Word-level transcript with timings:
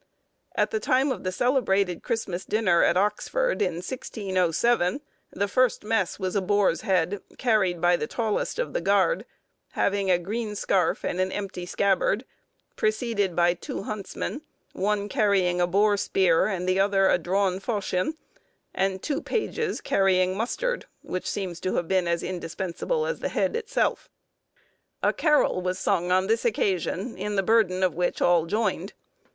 At 0.55 0.71
the 0.71 0.79
time 0.79 1.11
of 1.11 1.23
the 1.23 1.31
celebrated 1.31 2.01
Christmas 2.01 2.43
dinner, 2.43 2.81
at 2.81 2.97
Oxford, 2.97 3.61
in 3.61 3.75
1607, 3.83 4.99
the 5.31 5.47
first 5.47 5.83
mess 5.83 6.17
was 6.17 6.35
a 6.35 6.41
boar's 6.41 6.81
head, 6.81 7.21
carried 7.37 7.79
by 7.79 7.97
the 7.97 8.07
tallest 8.07 8.57
of 8.57 8.73
the 8.73 8.81
guard, 8.81 9.25
having 9.73 10.09
a 10.09 10.17
green 10.17 10.55
scarf 10.55 11.05
and 11.05 11.19
an 11.19 11.31
empty 11.31 11.67
scabbard, 11.67 12.25
preceded 12.75 13.35
by 13.35 13.53
two 13.53 13.83
huntsmen, 13.83 14.41
one 14.73 15.07
carrying 15.07 15.61
a 15.61 15.67
boar 15.67 15.97
spear 15.97 16.47
and 16.47 16.67
the 16.67 16.79
other 16.79 17.07
a 17.07 17.19
drawn 17.19 17.59
faucion, 17.59 18.15
and 18.73 19.03
two 19.03 19.21
pages 19.21 19.81
carrying 19.81 20.35
mustard, 20.35 20.87
which 21.03 21.29
seems 21.29 21.59
to 21.59 21.75
have 21.75 21.87
been 21.87 22.07
as 22.07 22.23
indispensable 22.23 23.05
as 23.05 23.19
the 23.19 23.29
head 23.29 23.55
itself. 23.55 24.09
A 25.03 25.13
carol 25.13 25.61
was 25.61 25.77
sung 25.77 26.11
on 26.11 26.25
the 26.25 26.41
occasion, 26.43 27.15
in 27.19 27.35
the 27.35 27.43
burden 27.43 27.83
of 27.83 27.93
which 27.93 28.19
all 28.19 28.47
joined. 28.47 28.93